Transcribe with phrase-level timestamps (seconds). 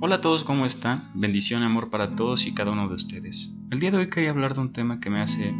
[0.00, 1.10] Hola a todos, ¿cómo están?
[1.14, 3.52] Bendición y amor para todos y cada uno de ustedes.
[3.72, 5.52] El día de hoy quería hablar de un tema que me hace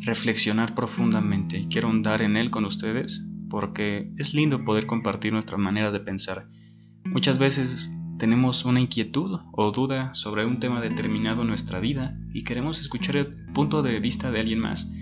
[0.00, 5.56] reflexionar profundamente y quiero ahondar en él con ustedes porque es lindo poder compartir nuestra
[5.56, 6.46] manera de pensar.
[7.06, 12.44] Muchas veces tenemos una inquietud o duda sobre un tema determinado en nuestra vida y
[12.44, 14.92] queremos escuchar el punto de vista de alguien más,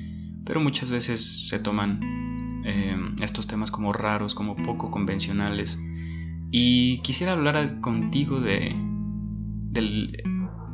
[0.44, 5.80] pero muchas veces se toman eh, estos temas como raros, como poco convencionales.
[6.56, 8.72] Y quisiera hablar contigo de,
[9.72, 10.22] de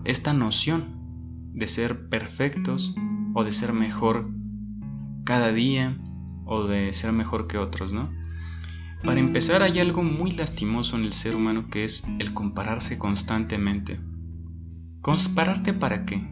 [0.04, 2.94] esta noción de ser perfectos
[3.32, 4.30] o de ser mejor
[5.24, 5.96] cada día
[6.44, 8.10] o de ser mejor que otros, ¿no?
[9.02, 13.98] Para empezar, hay algo muy lastimoso en el ser humano que es el compararse constantemente.
[15.00, 16.30] ¿Compararte para qué?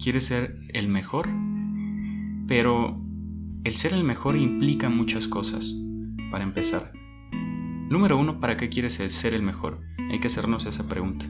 [0.00, 1.28] ¿Quieres ser el mejor?
[2.48, 3.00] Pero
[3.62, 5.76] el ser el mejor implica muchas cosas.
[6.32, 6.90] Para empezar,
[7.90, 9.82] número uno, ¿para qué quieres ser el mejor?
[10.10, 11.26] Hay que hacernos esa pregunta.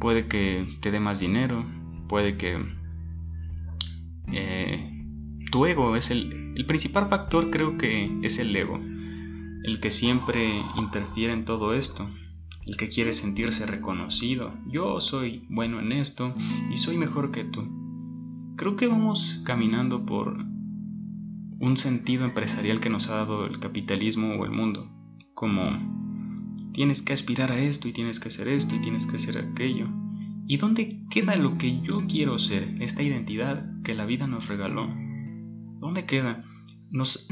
[0.00, 1.64] Puede que te dé más dinero,
[2.08, 2.58] puede que
[4.32, 5.04] eh,
[5.50, 8.80] tu ego es el, el principal factor, creo que es el ego
[9.64, 12.06] el que siempre interfiere en todo esto,
[12.66, 14.52] el que quiere sentirse reconocido.
[14.66, 16.34] Yo soy bueno en esto
[16.70, 17.66] y soy mejor que tú.
[18.56, 20.36] Creo que vamos caminando por
[21.58, 24.90] un sentido empresarial que nos ha dado el capitalismo o el mundo,
[25.34, 25.62] como
[26.72, 29.88] tienes que aspirar a esto y tienes que hacer esto y tienes que hacer aquello.
[30.46, 34.88] ¿Y dónde queda lo que yo quiero ser, esta identidad que la vida nos regaló?
[35.80, 36.44] ¿Dónde queda?
[36.90, 37.28] Nos,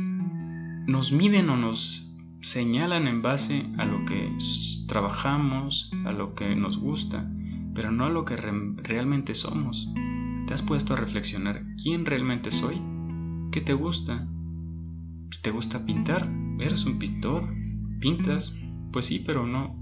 [0.87, 4.35] nos miden o nos señalan en base a lo que
[4.89, 7.31] trabajamos, a lo que nos gusta,
[7.75, 9.89] pero no a lo que realmente somos.
[10.47, 12.83] ¿Te has puesto a reflexionar quién realmente soy?
[13.53, 14.27] ¿Qué te gusta?
[15.43, 16.29] ¿Te gusta pintar?
[16.59, 17.62] ¿Eres un pintor?
[18.03, 18.59] ¿Pintas?
[18.93, 19.77] Pues sí, pero no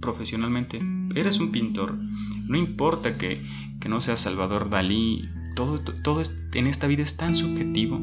[0.00, 0.80] profesionalmente.
[1.16, 1.98] Eres un pintor.
[2.46, 3.42] No importa que,
[3.80, 5.28] que no seas Salvador Dalí.
[5.56, 6.22] Todo, todo
[6.54, 8.00] en esta vida es tan subjetivo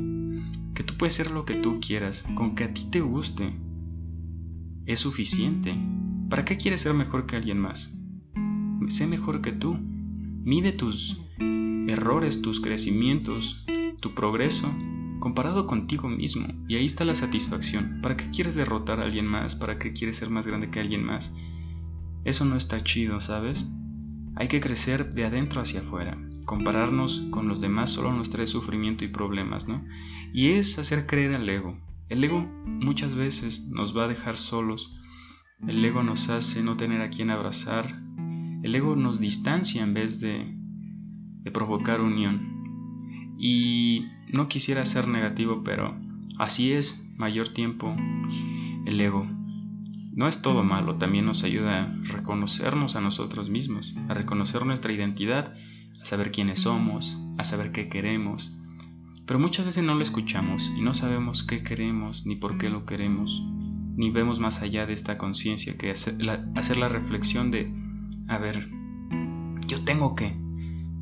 [0.74, 3.56] que tú puedes ser lo que tú quieras, con que a ti te guste
[4.86, 5.74] es suficiente.
[6.30, 7.98] ¿Para qué quieres ser mejor que alguien más?
[8.90, 9.78] Sé mejor que tú.
[9.80, 11.18] Mide tus
[11.88, 13.66] errores, tus crecimientos,
[14.02, 14.70] tu progreso
[15.20, 16.48] comparado contigo mismo.
[16.68, 18.00] Y ahí está la satisfacción.
[18.02, 19.56] ¿Para qué quieres derrotar a alguien más?
[19.56, 21.34] ¿Para qué quieres ser más grande que alguien más?
[22.24, 23.68] Eso no está chido, ¿sabes?
[24.36, 26.18] Hay que crecer de adentro hacia afuera.
[26.46, 29.86] Compararnos con los demás solo nos trae sufrimiento y problemas, ¿no?
[30.34, 31.78] Y es hacer creer al ego.
[32.10, 34.94] El ego muchas veces nos va a dejar solos.
[35.68, 38.02] El ego nos hace no tener a quien abrazar.
[38.62, 40.46] El ego nos distancia en vez de,
[41.44, 42.55] de provocar unión.
[43.38, 45.98] Y no quisiera ser negativo, pero
[46.38, 47.96] así es mayor tiempo
[48.86, 49.28] el ego.
[50.14, 54.94] No es todo malo, también nos ayuda a reconocernos a nosotros mismos, a reconocer nuestra
[54.94, 55.54] identidad,
[56.02, 58.56] a saber quiénes somos, a saber qué queremos,
[59.26, 62.86] pero muchas veces no lo escuchamos y no sabemos qué queremos ni por qué lo
[62.86, 63.44] queremos,
[63.96, 66.18] ni vemos más allá de esta conciencia que hacer
[66.78, 67.72] la, reflexión de,
[68.28, 68.70] a ver,
[69.68, 70.38] yo tengo que,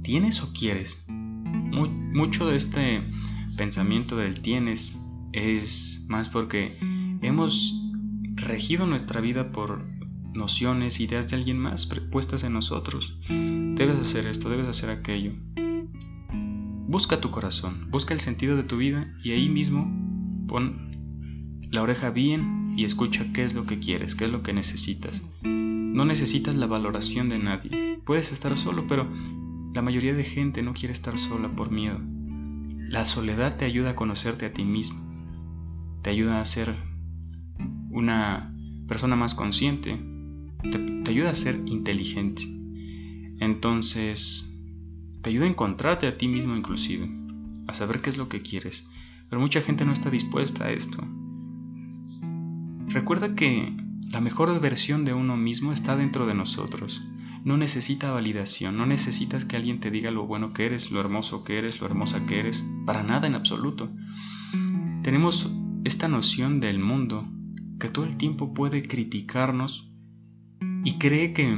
[0.04, 1.06] ¿tienes o quieres?
[1.54, 3.04] Mucho de este
[3.58, 5.00] pensamiento del tienes
[5.32, 6.78] es más porque
[7.22, 7.80] hemos
[8.36, 9.86] regido nuestra vida por
[10.34, 13.18] nociones, ideas de alguien más puestas en nosotros.
[13.30, 15.34] Debes hacer esto, debes hacer aquello.
[16.88, 19.92] Busca tu corazón, busca el sentido de tu vida y ahí mismo
[20.48, 20.92] pon
[21.72, 25.24] la oreja bien y escucha qué es lo que quieres, qué es lo que necesitas.
[25.44, 28.00] No necesitas la valoración de nadie.
[28.06, 29.08] Puedes estar solo, pero
[29.74, 32.00] la mayoría de gente no quiere estar sola por miedo.
[32.88, 35.02] La soledad te ayuda a conocerte a ti mismo.
[36.04, 36.76] Te ayuda a ser
[37.90, 38.56] una
[38.88, 40.00] persona más consciente.
[40.72, 42.44] Te, ayuda a ser inteligente.
[43.40, 44.56] Entonces,
[45.24, 47.10] te ayuda a encontrarte a ti mismo inclusive,
[47.68, 48.88] a saber qué es lo que quieres,
[49.30, 51.04] pero mucha gente no está dispuesta a esto.
[52.88, 53.76] Recuerda que
[54.12, 57.02] la mejor versión de uno mismo está dentro de nosotros.
[57.44, 61.44] No necesita validación, no necesitas que alguien te diga lo bueno que eres, lo hermoso
[61.44, 63.92] que eres, lo hermosa que eres, para nada en absoluto.
[65.04, 65.52] Tenemos
[65.84, 67.28] esta noción del mundo
[67.80, 69.92] que todo el tiempo puede criticarnos
[70.86, 71.54] y cree que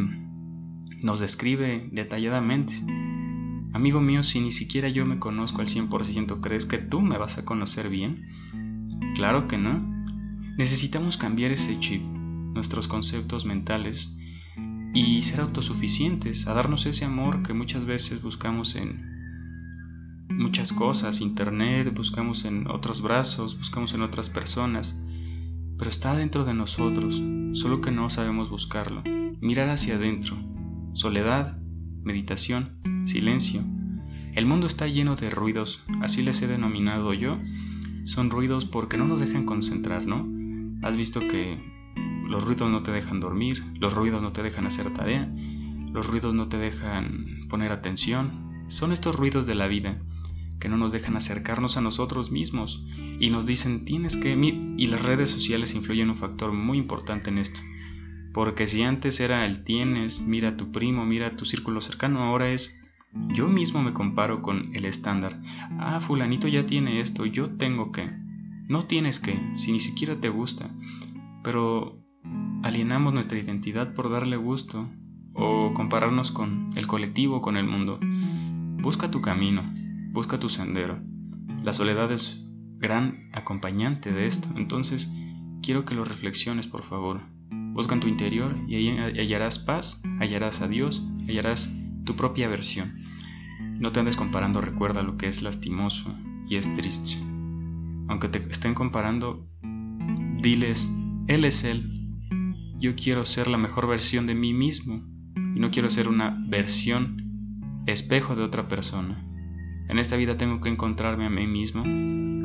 [1.03, 2.73] nos describe detalladamente.
[3.73, 7.37] Amigo mío, si ni siquiera yo me conozco al 100%, ¿crees que tú me vas
[7.37, 8.27] a conocer bien?
[9.13, 9.85] Claro que no.
[10.57, 14.17] Necesitamos cambiar ese chip, nuestros conceptos mentales
[14.95, 19.13] y ser autosuficientes, a darnos ese amor que muchas veces buscamos en
[20.29, 24.97] muchas cosas, internet, buscamos en otros brazos, buscamos en otras personas.
[25.77, 27.21] pero está dentro de nosotros,
[27.51, 29.03] solo que no sabemos buscarlo.
[29.41, 30.37] Mirar hacia adentro.
[30.93, 31.59] Soledad,
[32.01, 33.61] meditación, silencio.
[34.33, 37.37] El mundo está lleno de ruidos, así les he denominado yo.
[38.05, 40.25] Son ruidos porque no nos dejan concentrar, ¿no?
[40.81, 41.74] Has visto que
[42.35, 45.33] los ruidos no te dejan dormir, los ruidos no te dejan hacer tarea,
[45.93, 48.65] los ruidos no te dejan poner atención.
[48.67, 50.01] Son estos ruidos de la vida
[50.59, 52.85] que no nos dejan acercarnos a nosotros mismos
[53.21, 54.33] y nos dicen tienes que...
[54.33, 57.61] Y las redes sociales influyen un factor muy importante en esto.
[58.33, 62.81] Porque si antes era el tienes, mira tu primo, mira tu círculo cercano, ahora es
[63.29, 65.41] yo mismo me comparo con el estándar.
[65.79, 68.11] Ah, fulanito ya tiene esto, yo tengo que.
[68.67, 70.69] No tienes que, si ni siquiera te gusta.
[71.41, 72.04] Pero
[72.65, 74.89] alienamos nuestra identidad por darle gusto
[75.35, 77.99] o compararnos con el colectivo, con el mundo.
[78.81, 79.61] Busca tu camino,
[80.11, 80.99] busca tu sendero.
[81.63, 82.43] La soledad es
[82.79, 85.13] gran acompañante de esto, entonces
[85.61, 87.21] quiero que lo reflexiones, por favor.
[87.51, 91.71] Busca en tu interior y hallarás paz, hallarás a Dios, hallarás
[92.03, 92.95] tu propia versión.
[93.79, 96.15] No te andes comparando, recuerda lo que es lastimoso
[96.49, 97.23] y es triste.
[98.07, 99.47] Aunque te estén comparando,
[100.41, 100.89] diles,
[101.27, 101.94] Él es Él.
[102.79, 105.03] Yo quiero ser la mejor versión de mí mismo
[105.35, 109.23] y no quiero ser una versión espejo de otra persona.
[109.87, 111.83] En esta vida tengo que encontrarme a mí mismo,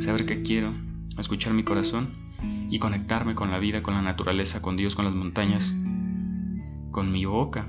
[0.01, 0.73] saber qué quiero,
[1.19, 2.11] escuchar mi corazón
[2.71, 5.75] y conectarme con la vida, con la naturaleza, con Dios, con las montañas,
[6.91, 7.67] con mi boca.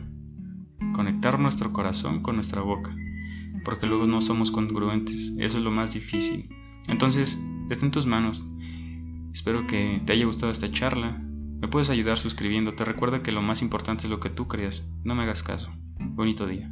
[0.93, 2.93] Conectar nuestro corazón con nuestra boca,
[3.63, 6.49] porque luego no somos congruentes, eso es lo más difícil.
[6.89, 8.45] Entonces, está en tus manos.
[9.33, 11.21] Espero que te haya gustado esta charla.
[11.61, 12.83] Me puedes ayudar suscribiéndote.
[12.83, 14.89] Recuerda que lo más importante es lo que tú creas.
[15.03, 15.71] No me hagas caso.
[15.99, 16.69] Bonito día.